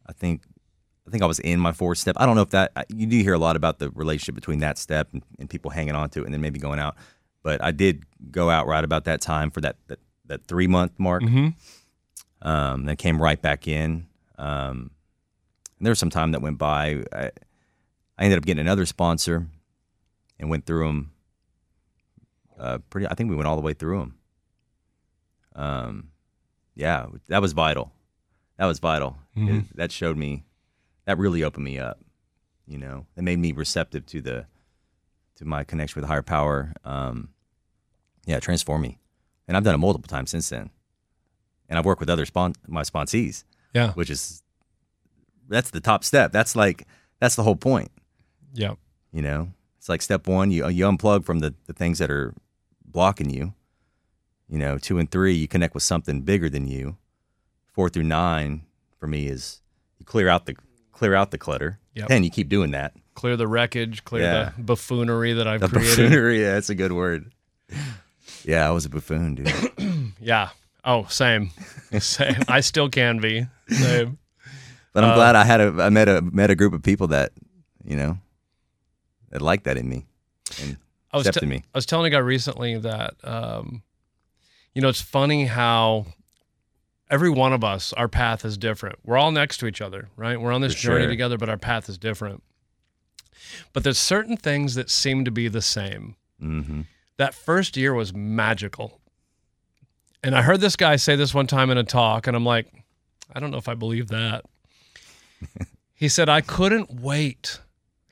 [0.07, 0.43] I think,
[1.07, 2.15] I think I was in my fourth step.
[2.19, 4.77] I don't know if that you do hear a lot about the relationship between that
[4.77, 6.95] step and, and people hanging on to it, and then maybe going out.
[7.41, 10.93] But I did go out right about that time for that that, that three month
[10.97, 11.23] mark.
[11.23, 11.49] mm-hmm.
[12.41, 14.05] Um, then came right back in.
[14.37, 14.91] Um,
[15.79, 17.03] and there was some time that went by.
[17.11, 17.31] I,
[18.17, 19.47] I ended up getting another sponsor,
[20.39, 21.11] and went through them.
[22.57, 23.07] Uh, pretty.
[23.07, 24.15] I think we went all the way through them.
[25.55, 26.09] Um,
[26.75, 27.91] yeah, that was vital.
[28.57, 29.17] That was vital.
[29.35, 29.59] Mhm.
[29.69, 30.45] It- that showed me.
[31.05, 31.99] That really opened me up.
[32.67, 34.47] You know, it made me receptive to the,
[35.35, 36.73] to my connection with higher power.
[36.83, 37.29] Um,
[38.25, 38.97] yeah, transform me,
[39.47, 40.71] and I've done it multiple times since then.
[41.69, 44.41] And I've worked with other spon- my sponsees yeah which is
[45.49, 46.31] that's the top step.
[46.31, 46.87] That's like
[47.19, 47.91] that's the whole point.
[48.55, 48.73] Yeah
[49.11, 52.33] You know, it's like step one, you you unplug from the the things that are
[52.85, 53.53] blocking you.
[54.47, 56.97] You know, two and three, you connect with something bigger than you.
[57.73, 58.61] Four through nine,
[58.99, 59.61] for me, is
[59.99, 60.55] you clear out the
[60.91, 61.79] clear out the clutter.
[61.95, 62.07] Yep.
[62.07, 62.93] Ten, you keep doing that.
[63.15, 64.51] clear the wreckage clear Yeah.
[64.57, 67.31] the buffoonery that i've The created buffoonery, yeah, that's a good word.
[68.43, 69.53] Yeah, I was a buffoon, dude.
[70.19, 70.49] yeah
[70.83, 71.49] oh same
[71.99, 74.17] same i still can be same
[74.93, 77.07] But I'm Uh, glad I had a I met a met a group of people
[77.07, 77.31] that
[77.83, 78.17] you know
[79.35, 80.05] that liked that in me
[80.61, 80.77] and
[81.11, 81.63] I was, accepted te- me.
[81.73, 83.83] I was telling a guy recently that, um,
[84.73, 86.05] you know, it's funny how
[87.11, 88.97] every one of us, our path is different.
[89.03, 90.39] We're all next to each other, right?
[90.39, 91.09] We're on this For journey sure.
[91.09, 92.43] together, but our path is different.
[93.73, 96.15] But there's certain things that seem to be the same.
[96.39, 96.81] hmm
[97.17, 99.01] That first year was magical.
[100.23, 102.67] And I heard this guy say this one time in a talk, and I'm like,
[103.33, 104.45] I don't know if I believe that.
[105.93, 107.59] he said, I couldn't wait.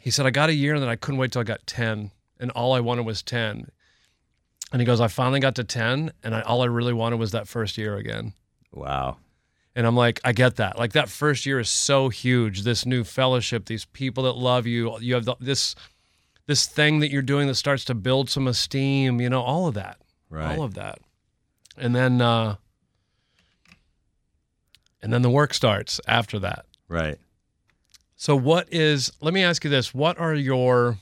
[0.03, 2.11] He said, I got a year and then I couldn't wait till I got 10,
[2.37, 3.69] and all I wanted was 10.
[4.73, 7.31] And he goes, I finally got to 10, and I, all I really wanted was
[7.31, 8.33] that first year again.
[8.73, 9.15] Wow.
[9.77, 10.77] And I'm like, I get that.
[10.77, 12.63] Like that first year is so huge.
[12.63, 15.73] This new fellowship, these people that love you, you have the, this
[16.47, 19.75] this thing that you're doing that starts to build some esteem, you know, all of
[19.75, 20.01] that.
[20.29, 20.57] Right.
[20.57, 20.99] All of that.
[21.77, 22.57] And then uh
[25.01, 26.65] and then the work starts after that.
[26.89, 27.17] Right.
[28.23, 30.97] So what is let me ask you this, what are your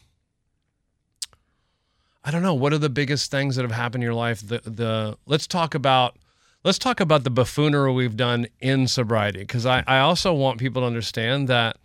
[2.24, 4.42] I don't know, what are the biggest things that have happened in your life?
[4.42, 6.18] The the let's talk about
[6.64, 10.82] let's talk about the buffoonery we've done in sobriety because I, I also want people
[10.82, 11.78] to understand that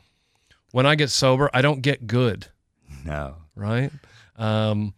[0.73, 2.47] when I get sober, I don't get good,
[3.05, 3.35] No.
[3.55, 3.91] right?
[4.37, 4.95] Um,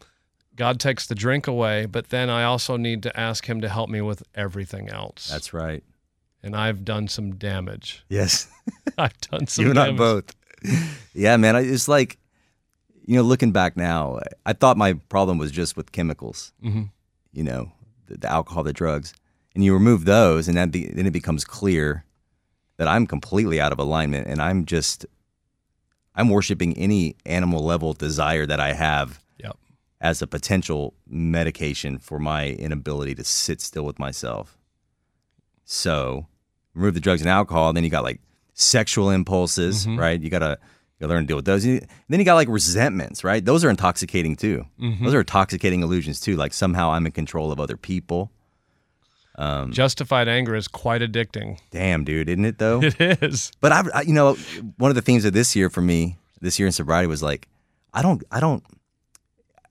[0.55, 3.91] God takes the drink away, but then I also need to ask Him to help
[3.91, 5.29] me with everything else.
[5.29, 5.83] That's right.
[6.43, 8.05] And I've done some damage.
[8.09, 8.49] Yes.
[8.99, 9.99] I've done some you and I damage.
[9.99, 10.35] both.
[11.15, 11.57] yeah, man.
[11.57, 12.19] I- It's like,
[13.07, 16.53] you know, looking back now, I thought my problem was just with chemicals.
[16.63, 16.83] Mm-hmm.
[17.33, 17.73] You know,
[18.07, 19.15] the, the alcohol, the drugs,
[19.55, 22.05] and you remove those, and that be, then it becomes clear
[22.77, 25.07] that I'm completely out of alignment, and I'm just,
[26.15, 29.57] I'm worshiping any animal level desire that I have Yep.
[30.01, 34.58] as a potential medication for my inability to sit still with myself.
[35.71, 36.27] So,
[36.73, 38.23] remove the drugs and alcohol, then you got like
[38.55, 40.01] sexual impulses, mm-hmm.
[40.01, 40.19] right?
[40.19, 41.63] You gotta, you gotta learn to deal with those.
[41.63, 43.45] Then you got like resentments, right?
[43.45, 44.65] Those are intoxicating too.
[44.81, 45.05] Mm-hmm.
[45.05, 46.37] Those are intoxicating illusions too.
[46.37, 48.33] Like somehow I'm in control of other people.
[49.37, 51.59] Um, Justified anger is quite addicting.
[51.71, 52.81] Damn, dude, isn't it though?
[52.99, 53.53] It is.
[53.61, 54.37] But I, I, you know,
[54.79, 57.47] one of the themes of this year for me, this year in sobriety was like,
[57.93, 58.65] I don't, I don't,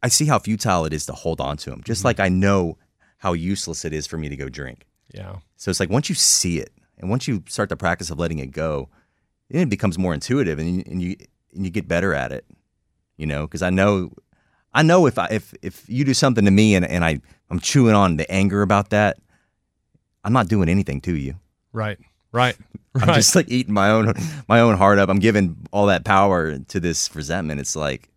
[0.03, 1.81] I see how futile it is to hold on to them.
[1.83, 2.07] Just mm-hmm.
[2.10, 2.77] like I know
[3.17, 4.87] how useless it is for me to go drink.
[5.13, 5.38] Yeah.
[5.56, 8.39] So it's like once you see it and once you start the practice of letting
[8.39, 8.89] it go,
[9.50, 11.15] then it becomes more intuitive and you, and you,
[11.54, 12.46] and you get better at it,
[13.15, 14.12] you know, because I know,
[14.74, 17.60] I know if I, if, if you do something to me and, and I, I'm
[17.60, 19.17] chewing on the anger about that,
[20.24, 21.36] I'm not doing anything to you.
[21.72, 21.98] Right.
[22.32, 22.58] Right.
[22.96, 24.13] I'm just like eating my own
[24.48, 25.10] my own heart up.
[25.10, 27.60] I'm giving all that power to this resentment.
[27.60, 28.10] It's like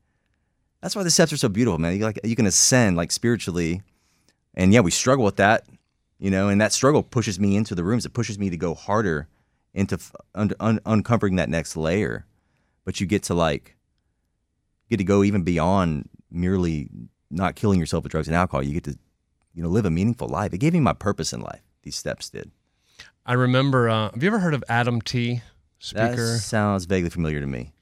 [0.80, 1.96] that's why the steps are so beautiful, man.
[1.96, 3.82] You like you can ascend like spiritually,
[4.54, 5.64] and yeah, we struggle with that,
[6.20, 8.06] you know, and that struggle pushes me into the rooms.
[8.06, 9.26] It pushes me to go harder
[9.74, 12.26] into f- un- un- uncovering that next layer.
[12.84, 13.76] But you get to like
[14.88, 16.88] get to go even beyond merely
[17.30, 18.62] not killing yourself with drugs and alcohol.
[18.62, 18.98] You get to
[19.54, 20.52] you know live a meaningful life.
[20.52, 21.62] It gave me my purpose in life.
[21.82, 22.50] These steps did.
[23.24, 23.88] I remember.
[23.88, 25.42] Uh, have you ever heard of Adam T.
[25.78, 26.34] Speaker.
[26.34, 27.72] That sounds vaguely familiar to me.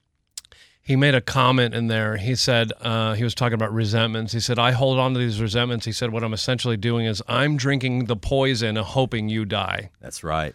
[0.89, 2.17] He made a comment in there.
[2.17, 4.33] He said uh, he was talking about resentments.
[4.33, 7.23] He said, "I hold on to these resentments." He said, "What I'm essentially doing is
[7.29, 10.55] I'm drinking the poison, hoping you die." That's right.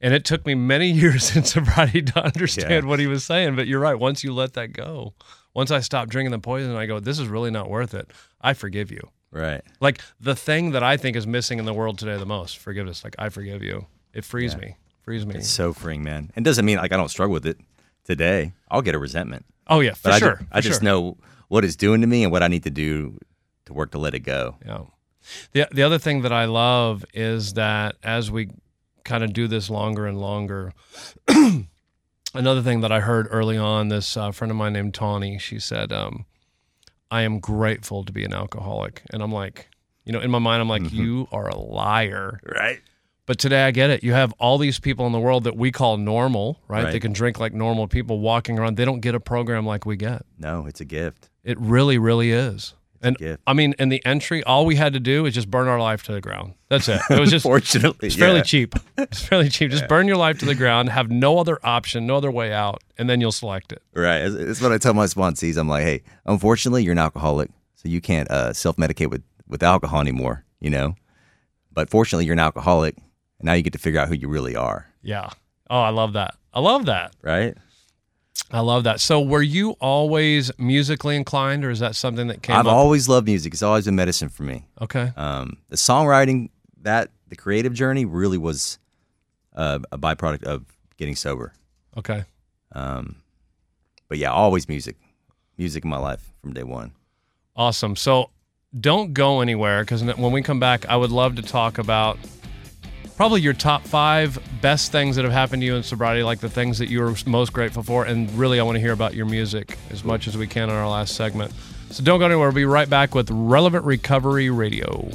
[0.00, 2.80] And it took me many years in sobriety to understand Yeah.
[2.88, 3.56] what he was saying.
[3.56, 3.98] But you're right.
[3.98, 5.12] Once you let that go,
[5.52, 8.54] once I stop drinking the poison, I go, "This is really not worth it." I
[8.54, 9.10] forgive you.
[9.30, 9.60] Right.
[9.80, 13.04] Like the thing that I think is missing in the world today the most, forgiveness.
[13.04, 13.86] Like I forgive you.
[14.14, 14.76] It frees me.
[15.02, 15.34] Frees me.
[15.34, 16.30] It's so freeing, man.
[16.36, 17.58] It doesn't mean like I don't struggle with it
[18.04, 18.52] today.
[18.70, 19.44] I'll get a resentment.
[19.66, 20.36] Oh yeah, for But I, sure.
[20.36, 20.84] ju- I just sure.
[20.84, 21.16] know
[21.48, 23.18] what it's doing to me and what I need to do
[23.66, 24.56] to work to let it go.
[24.64, 24.82] Yeah.
[25.52, 28.50] The the other thing that I love is that as we
[29.04, 30.72] kind of do this longer and longer,
[32.34, 35.58] another thing that I heard early on, this uh, friend of mine named Tawny, she
[35.58, 36.26] said, um,
[37.10, 39.68] "I am grateful to be an alcoholic," and I'm like,
[40.04, 42.80] you know, in my mind, I'm like, "You are a liar." Right.
[43.26, 44.04] But today I get it.
[44.04, 46.84] You have all these people in the world that we call normal, right?
[46.84, 46.92] Right.
[46.92, 48.76] They can drink like normal people walking around.
[48.76, 50.26] They don't get a program like we get.
[50.38, 51.30] No, it's a gift.
[51.42, 52.74] It really, really is.
[53.00, 53.42] And gift.
[53.46, 56.02] I mean, in the entry, all we had to do is just burn our life
[56.04, 56.54] to the ground.
[56.68, 57.00] That's it.
[57.10, 58.42] It was just Fortunately, it's fairly yeah.
[58.42, 58.74] cheap.
[58.96, 59.70] It's fairly cheap.
[59.70, 62.82] Just burn your life to the ground, have no other option, no other way out,
[62.96, 63.82] and then you'll select it.
[63.94, 64.22] Right.
[64.22, 65.58] It's, it's what I tell my sponsees.
[65.58, 69.62] I'm like, hey, unfortunately, you're an alcoholic, so you can't uh, self medicate with with
[69.62, 70.44] alcohol anymore.
[70.60, 70.94] You know,
[71.72, 72.96] but fortunately, you're an alcoholic,
[73.38, 74.88] and now you get to figure out who you really are.
[75.02, 75.30] Yeah.
[75.70, 76.34] Oh, I love that.
[76.52, 77.14] I love that.
[77.22, 77.56] Right.
[78.50, 79.00] I love that.
[79.00, 82.72] So, were you always musically inclined, or is that something that came I've up?
[82.72, 83.52] always loved music.
[83.54, 84.66] It's always been medicine for me.
[84.80, 85.12] okay.
[85.16, 86.50] Um, the songwriting,
[86.82, 88.78] that the creative journey, really was
[89.56, 90.64] uh, a byproduct of
[90.98, 91.52] getting sober.
[91.96, 92.24] Okay.
[92.72, 93.16] Um,
[94.08, 94.96] but yeah, always music,
[95.56, 96.92] music in my life from day one.
[97.56, 97.96] Awesome.
[97.96, 98.30] So
[98.78, 102.18] don't go anywhere because when we come back, I would love to talk about
[103.16, 106.48] probably your top five best things that have happened to you in sobriety, like the
[106.48, 108.04] things that you were most grateful for.
[108.04, 110.74] And really, I want to hear about your music as much as we can in
[110.74, 111.52] our last segment.
[111.90, 112.48] So don't go anywhere.
[112.48, 115.10] We'll be right back with Relevant Recovery Radio.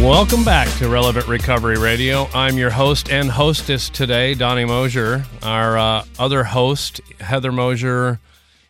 [0.00, 2.26] Welcome back to Relevant Recovery Radio.
[2.32, 5.26] I'm your host and hostess today, Donnie Mosher.
[5.42, 8.18] Our uh, other host, Heather Mosher,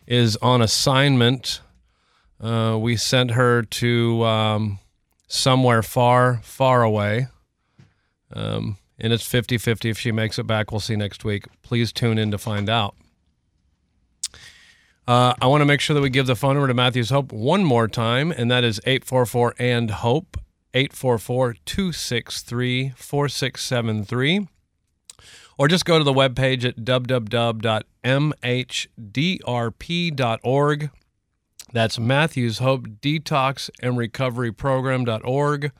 [0.05, 1.61] is on assignment.
[2.41, 4.79] Uh, we sent her to um,
[5.29, 7.27] somewhere far, far away.
[8.33, 10.71] Um, and it's 50 50 if she makes it back.
[10.71, 11.45] We'll see next week.
[11.61, 12.95] Please tune in to find out.
[15.07, 17.31] Uh, I want to make sure that we give the phone number to Matthews Hope
[17.31, 20.37] one more time, and that is 844 and Hope,
[20.73, 24.47] 844 263 4673.
[25.57, 27.69] Or just go to the webpage at www.mhdrp.org.
[31.73, 35.71] That's Matthews Hope Detox and Recovery Program.org.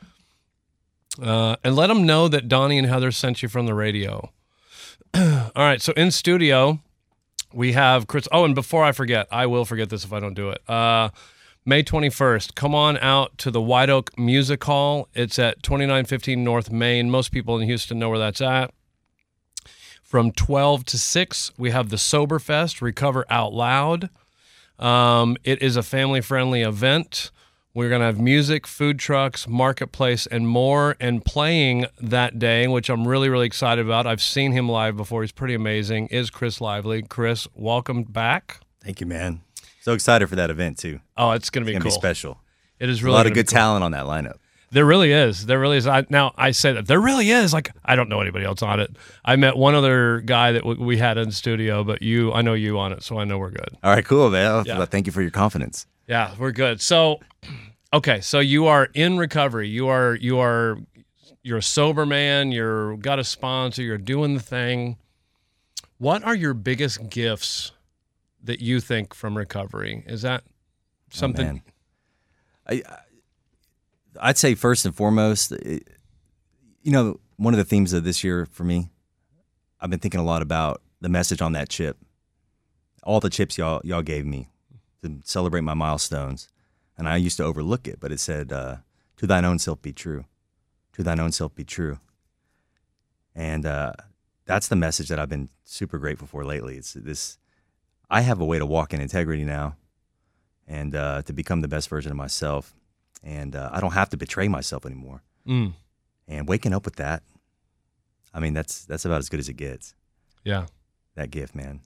[1.21, 4.31] Uh, and let them know that Donnie and Heather sent you from the radio.
[5.13, 5.81] All right.
[5.81, 6.79] So in studio,
[7.53, 8.27] we have Chris.
[8.31, 10.61] Oh, and before I forget, I will forget this if I don't do it.
[10.69, 11.09] Uh,
[11.63, 15.07] May 21st, come on out to the White Oak Music Hall.
[15.13, 17.11] It's at 2915 North Main.
[17.11, 18.73] Most people in Houston know where that's at.
[20.01, 24.09] From 12 to 6, we have the Sober Fest, Recover Out Loud.
[24.79, 27.29] Um, it is a family friendly event.
[27.75, 30.97] We're going to have music, food trucks, marketplace, and more.
[30.99, 34.07] And playing that day, which I'm really, really excited about.
[34.07, 35.21] I've seen him live before.
[35.21, 36.07] He's pretty amazing.
[36.07, 37.03] Is Chris Lively.
[37.03, 38.61] Chris, welcome back.
[38.83, 39.41] Thank you, man.
[39.81, 40.99] So excited for that event too.
[41.17, 41.83] Oh, it's going to be cool.
[41.83, 42.39] be special.
[42.79, 43.57] It is really a lot of good cool.
[43.57, 44.37] talent on that lineup.
[44.71, 45.47] There really is.
[45.47, 45.85] There really is.
[45.85, 47.51] I, now I say that there really is.
[47.51, 48.95] Like I don't know anybody else on it.
[49.25, 52.53] I met one other guy that w- we had in studio, but you, I know
[52.53, 53.77] you on it, so I know we're good.
[53.83, 54.63] All right, cool, man.
[54.65, 54.85] Yeah.
[54.85, 55.87] Thank you for your confidence.
[56.07, 56.79] Yeah, we're good.
[56.79, 57.19] So,
[57.93, 59.67] okay, so you are in recovery.
[59.67, 60.77] You are you are
[61.43, 62.51] you're a sober man.
[62.51, 63.81] You're got a sponsor.
[63.81, 64.97] You're doing the thing.
[65.97, 67.71] What are your biggest gifts
[68.43, 70.03] that you think from recovery?
[70.07, 70.43] Is that
[71.11, 71.61] something?
[72.69, 72.73] Oh.
[72.73, 72.83] I,
[74.19, 75.87] I'd say first and foremost, it,
[76.83, 78.89] you know, one of the themes of this year for me,
[79.79, 81.97] I've been thinking a lot about the message on that chip.
[83.03, 84.49] All the chips y'all y'all gave me
[85.01, 86.49] to celebrate my milestones,
[86.97, 88.77] and I used to overlook it, but it said, uh,
[89.17, 90.25] "To thine own self be true,
[90.93, 91.99] to thine own self be true,"
[93.33, 93.93] and uh,
[94.45, 96.77] that's the message that I've been super grateful for lately.
[96.77, 97.39] It's this:
[98.11, 99.75] I have a way to walk in integrity now
[100.67, 102.73] and uh, to become the best version of myself.
[103.23, 105.21] And uh, I don't have to betray myself anymore.
[105.47, 105.73] Mm,
[106.27, 107.23] And waking up with that,
[108.33, 109.93] I mean, that's that's about as good as it gets.
[110.43, 110.65] yeah,
[111.15, 111.81] That gift, man.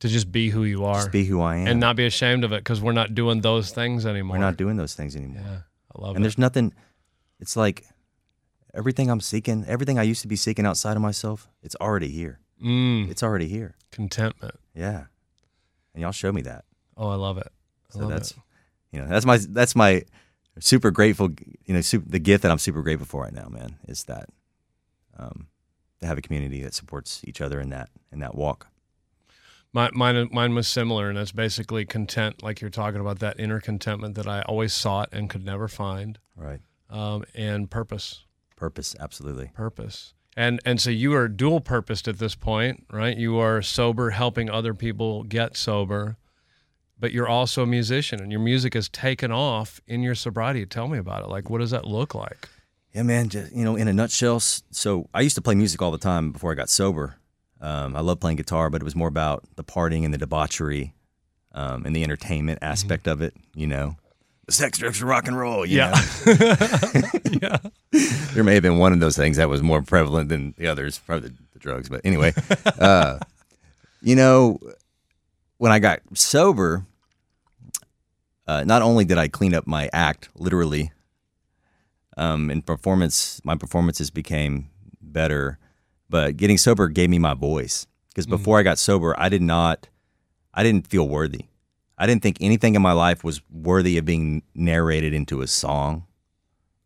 [0.00, 1.66] to just be who you are Just be who I am.
[1.68, 4.36] and not be ashamed of it because we're not doing those things anymore.
[4.36, 5.42] We're not doing those things anymore.
[5.46, 5.58] Yeah,
[5.94, 6.16] I love And it.
[6.16, 6.74] And there's nothing.
[7.40, 7.84] It's like
[8.74, 12.40] everything I'm seeking, everything I used to be seeking outside of myself, it's already here.
[12.64, 13.74] Mm, It's already here.
[13.90, 14.54] contentment.
[14.74, 15.04] Yeah.
[15.94, 16.64] And y'all show me that.
[16.96, 17.48] Oh, I love it.
[17.90, 18.36] I So love that's it.
[18.92, 20.02] you know that's my that's my
[20.60, 21.30] super grateful
[21.64, 24.28] you know super, the gift that I'm super grateful for right now, man, is that
[25.18, 25.48] um,
[26.00, 28.68] to have a community that supports each other in that in that walk.
[29.74, 33.58] My, mine, mine was similar, and that's basically content, like you're talking about that inner
[33.58, 36.60] contentment that I always sought and could never find, Right.
[36.90, 38.24] um, and purpose,
[38.54, 39.50] Purpose, absolutely.
[39.54, 43.16] purpose, and and so you are dual purposed at this point, right?
[43.16, 46.16] You are sober, helping other people get sober,
[46.98, 50.64] but you're also a musician, and your music has taken off in your sobriety.
[50.66, 51.28] Tell me about it.
[51.28, 52.48] Like, what does that look like?
[52.94, 53.28] Yeah, man.
[53.28, 56.30] Just, you know, in a nutshell, so I used to play music all the time
[56.30, 57.16] before I got sober.
[57.60, 60.94] Um, I love playing guitar, but it was more about the partying and the debauchery
[61.52, 63.34] um, and the entertainment aspect of it.
[63.54, 63.96] You know,
[64.50, 65.64] sex, drugs, and rock and roll.
[65.64, 65.92] you know?
[67.42, 67.58] yeah.
[68.32, 70.98] there may have been one of those things that was more prevalent than the others,
[70.98, 71.88] probably the, the drugs.
[71.88, 72.32] But anyway,
[72.78, 73.18] uh,
[74.00, 74.58] you know,
[75.58, 76.84] when I got sober,
[78.46, 80.92] uh, not only did I clean up my act, literally,
[82.16, 84.68] um, and performance, my performances became
[85.00, 85.58] better,
[86.10, 87.86] but getting sober gave me my voice.
[88.08, 89.88] Because before I got sober, I did not,
[90.52, 91.46] I didn't feel worthy.
[92.02, 96.04] I didn't think anything in my life was worthy of being narrated into a song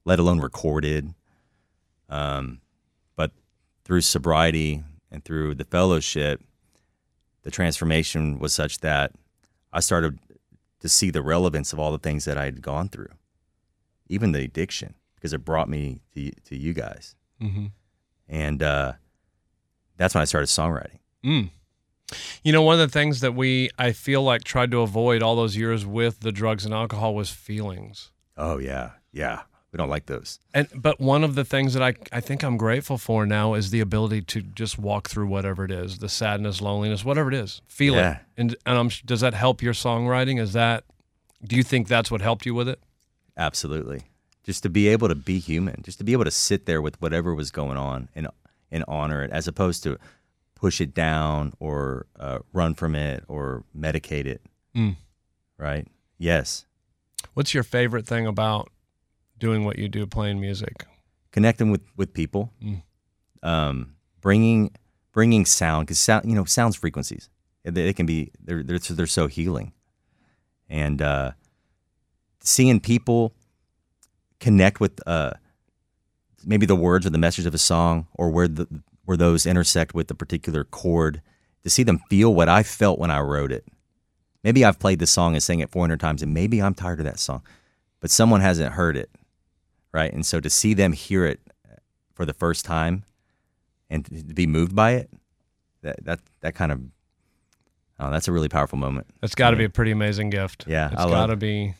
[0.06, 1.12] let alone recorded.
[2.08, 2.60] Um,
[3.16, 3.32] but
[3.84, 6.40] through sobriety and through the fellowship,
[7.42, 9.12] the transformation was such that
[9.72, 10.18] I started
[10.80, 13.08] to see the relevance of all the things that I had gone through,
[14.08, 17.66] even the addiction, because it brought me to to you guys, Mm-hmm.
[18.28, 18.92] and uh,
[19.96, 21.00] that's when I started songwriting.
[21.24, 21.50] Mm.
[22.44, 25.34] You know, one of the things that we, I feel like, tried to avoid all
[25.36, 28.10] those years with the drugs and alcohol was feelings.
[28.36, 29.42] Oh yeah, yeah,
[29.72, 30.38] we don't like those.
[30.54, 33.70] And but one of the things that I, I think I'm grateful for now is
[33.70, 37.60] the ability to just walk through whatever it is, the sadness, loneliness, whatever it is,
[37.66, 38.12] feel Yeah.
[38.12, 38.18] it.
[38.36, 40.38] And and I'm, does that help your songwriting?
[40.40, 40.84] Is that
[41.42, 42.78] do you think that's what helped you with it?
[43.36, 44.02] Absolutely.
[44.44, 47.00] Just to be able to be human, just to be able to sit there with
[47.02, 48.28] whatever was going on and
[48.70, 49.96] and honor it, as opposed to
[50.56, 54.42] push it down or uh, run from it or medicate it.
[54.74, 54.96] Mm.
[55.58, 55.86] Right?
[56.18, 56.64] Yes.
[57.34, 58.70] What's your favorite thing about
[59.38, 60.84] doing what you do, playing music?
[61.30, 62.82] Connecting with with people, Mm.
[63.42, 64.72] um, bringing
[65.12, 67.28] bringing sound because sound you know sounds frequencies.
[67.64, 69.72] They, they can be they're they're they're so healing,
[70.68, 71.32] and uh,
[72.40, 73.34] seeing people
[74.40, 75.32] connect with uh,
[76.44, 78.66] maybe the words or the message of a song or where the
[79.06, 81.22] where those intersect with the particular chord
[81.64, 83.64] to see them feel what I felt when I wrote it.
[84.44, 87.06] Maybe I've played the song and sang it 400 times and maybe I'm tired of
[87.06, 87.42] that song,
[88.00, 89.10] but someone hasn't heard it,
[89.92, 90.12] right?
[90.12, 91.40] And so to see them hear it
[92.14, 93.04] for the first time
[93.90, 95.10] and to be moved by it,
[95.82, 96.80] that that that kind of
[98.00, 99.06] oh, that's a really powerful moment.
[99.20, 100.64] That's got to be a pretty amazing gift.
[100.66, 101.74] Yeah, it's got to be.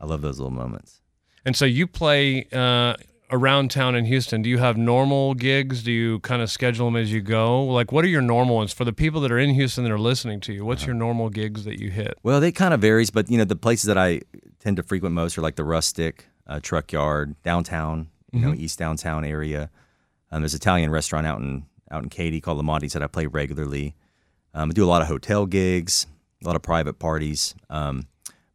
[0.00, 1.00] I love those little moments.
[1.44, 2.94] And so you play uh,
[3.30, 4.42] around town in Houston.
[4.42, 5.82] Do you have normal gigs?
[5.82, 7.64] Do you kind of schedule them as you go?
[7.64, 9.98] Like, what are your normal ones for the people that are in Houston that are
[9.98, 10.64] listening to you?
[10.64, 10.88] What's Uh-huh.
[10.90, 12.18] your normal gigs that you hit?
[12.22, 14.20] Well, it kind of varies, but you know the places that I
[14.60, 18.78] tend to frequent most are like the Rustic, uh, Truck Yard, downtown, you know, East
[18.78, 19.70] Downtown area.
[20.30, 23.26] Um, there's an Italian restaurant out in out in Katy called Lamonti's that I play
[23.26, 23.94] regularly.
[24.54, 26.06] Um, I do a lot of hotel gigs,
[26.42, 27.54] a lot of private parties.
[27.70, 28.06] Um,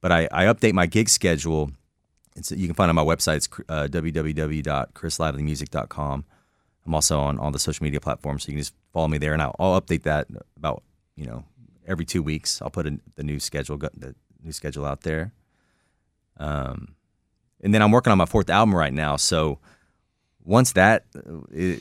[0.01, 1.71] but I, I update my gig schedule.
[2.36, 3.38] It's, you can find it on my website.
[3.38, 6.25] It's uh, www.chrislivelymusic.com.
[6.86, 9.34] I'm also on all the social media platforms, so you can just follow me there,
[9.34, 10.27] and I'll, I'll update that
[10.57, 10.84] about
[11.15, 11.45] you know
[11.88, 12.61] every two weeks.
[12.61, 15.31] I'll put in the new schedule, the new schedule out there.
[16.38, 16.95] Um,
[17.61, 19.15] and then I'm working on my fourth album right now.
[19.15, 19.59] So
[20.43, 21.75] once that uh,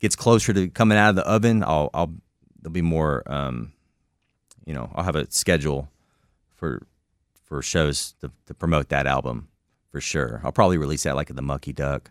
[0.00, 2.14] gets closer to coming out of the oven, I'll, I'll
[2.60, 3.22] there'll be more.
[3.26, 3.72] Um,
[4.64, 5.88] you know, I'll have a schedule
[6.54, 6.86] for
[7.44, 9.48] for shows to, to promote that album
[9.96, 10.42] for sure.
[10.44, 12.10] I'll probably release that like at the Mucky Duck.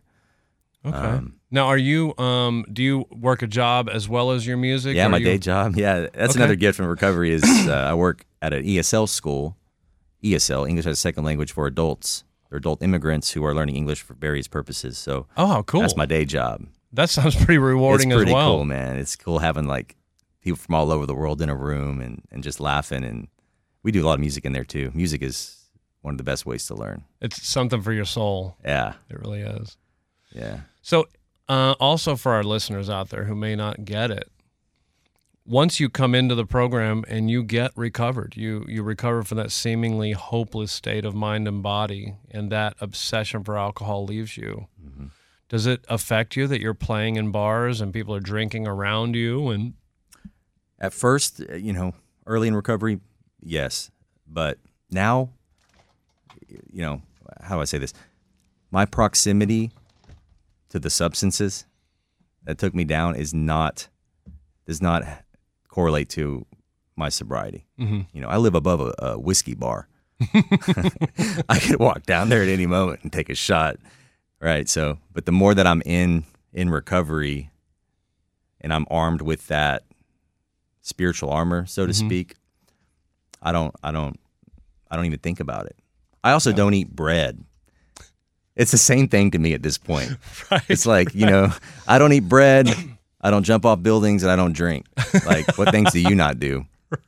[0.83, 0.97] Okay.
[0.97, 2.17] Um, now, are you?
[2.17, 4.95] Um, do you work a job as well as your music?
[4.95, 5.75] Yeah, my you- day job.
[5.77, 6.39] Yeah, that's Okay.
[6.39, 7.31] another gift from recovery.
[7.31, 9.55] Is uh, I work at an ESL school,
[10.23, 14.01] ESL English as a second language for adults or adult immigrants who are learning English
[14.01, 14.97] for various purposes.
[14.97, 15.81] So Oh, how cool!
[15.81, 16.65] that's my day job.
[16.93, 18.55] that sounds pretty rewarding it's pretty as well.
[18.57, 18.95] cool, man.
[18.97, 19.95] It's cool having like
[20.41, 23.03] people from all over the world in a room and and just laughing.
[23.03, 23.27] And
[23.83, 24.89] we do a lot of music in there too.
[24.95, 25.64] Music is
[26.05, 27.03] one of the best ways to learn.
[27.19, 28.55] It's something for your soul.
[28.63, 29.75] Yeah, It really is.
[30.31, 30.59] yeah.
[30.81, 31.05] So,
[31.49, 34.29] uh, also for our listeners out there who may not get it,
[35.47, 39.51] once you come into the program and you get recovered, you you recover from that
[39.51, 44.67] seemingly hopeless state of mind and body, and that obsession for alcohol leaves you.
[45.49, 49.49] Does it affect you that you're playing in bars and people are drinking around you?
[49.49, 49.73] And
[50.79, 51.93] At first, uh, you know,
[52.25, 52.99] early in recovery,
[53.39, 53.91] yes,
[54.27, 54.57] but
[54.89, 55.29] now,
[56.47, 57.01] you know,
[57.41, 57.93] how do I say this?
[58.71, 59.71] My proximity
[60.69, 61.65] to the substances
[62.43, 63.87] that took me down is not
[64.65, 65.03] does not
[65.67, 66.45] correlate to
[66.95, 67.67] my sobriety.
[67.79, 68.01] Mm-hmm.
[68.13, 69.87] You know, I live above a, a whiskey bar.
[71.49, 73.77] I could walk down there at any moment and take a shot,
[74.39, 74.67] right?
[74.69, 76.23] So, but the more that I'm in
[76.53, 77.49] in recovery,
[78.61, 79.83] and I'm armed with that
[80.81, 82.07] spiritual armor, so to Mm-hmm.
[82.07, 82.35] speak,
[83.41, 84.17] I don't, I don't,
[84.89, 85.75] I don't even think about it.
[86.25, 87.43] I also don't eat bread.
[88.55, 90.17] It's the same thing to me at this point.
[90.51, 91.51] right, It's like, you know,
[91.87, 92.67] I don't eat bread,
[93.21, 94.87] I don't jump off buildings, and I don't drink.
[95.25, 96.65] Like, what things do you not do?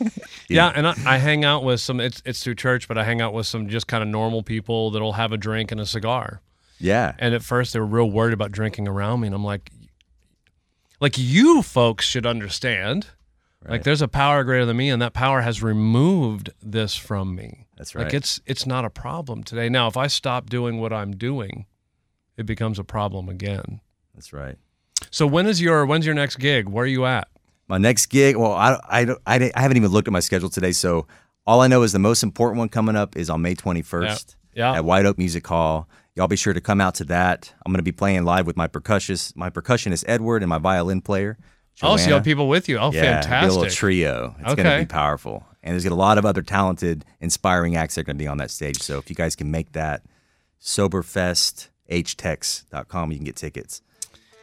[0.48, 2.00] yeah, and I, I hang out with some.
[2.00, 4.90] It's it's through church, but I hang out with some just kind of normal people
[4.90, 6.40] that'll have a drink and a cigar.
[6.78, 7.14] Yeah.
[7.18, 9.70] And at first, they were real worried about drinking around me, and I'm like,
[11.00, 13.06] like you folks should understand.
[13.68, 17.66] Like there's a power greater than me, and that power has removed this from me.
[17.76, 18.04] That's right.
[18.04, 19.68] Like it's it's not a problem today.
[19.68, 21.66] Now, if I stop doing what I'm doing,
[22.38, 23.80] it becomes a problem again.
[24.14, 24.56] That's right.
[25.10, 26.68] So when is your when's your next gig?
[26.68, 27.28] Where are you at?
[27.68, 30.50] My next gig, well, I, I, don't- I, I haven't even looked at my schedule
[30.50, 30.72] today.
[30.72, 31.06] So
[31.46, 34.72] all I know is the most important one coming up is on May 21st Yeah.
[34.74, 35.88] at White Oak Music Hall.
[36.16, 37.54] Y'all be sure to come out to that.
[37.64, 41.00] I'm going to be playing live with my percussionist, my percussionist Edward, and my violin
[41.00, 41.38] player.
[41.82, 42.14] Oh, so you Joanna.
[42.16, 42.78] have people with you.
[42.78, 43.52] Oh, yeah, be a fantastic.
[43.58, 44.34] little trio.
[44.38, 44.76] It's going Okay.
[44.78, 45.46] to be powerful.
[45.62, 48.16] And there's going to be a lot of other talented, inspiring acts that are going
[48.16, 48.78] to be on that stage.
[48.82, 50.02] So if you guys can make that,
[51.88, 53.82] soberfesthtx.com, you can get tickets.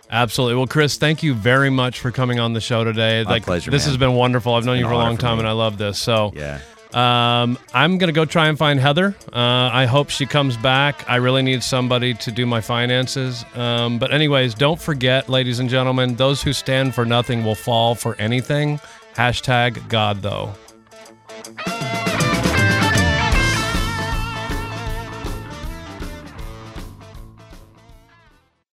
[0.09, 0.55] Absolutely.
[0.55, 3.23] Well, Chris, thank you very much for coming on the show today.
[3.25, 3.89] My pleasure, This man.
[3.89, 4.53] has been wonderful.
[4.53, 5.39] I've known you for a long time, me.
[5.39, 5.99] and I love this.
[5.99, 6.59] So, Yeah.
[6.93, 9.15] Um, I'm gonna go try and find Heather.
[9.31, 11.09] Uh, I hope she comes back.
[11.09, 13.45] I really need somebody to do my finances.
[13.55, 17.95] Um, but anyways, don't forget, ladies and gentlemen, those who stand for nothing will fall
[17.95, 18.79] for anything.
[19.15, 20.53] Hashtag God though.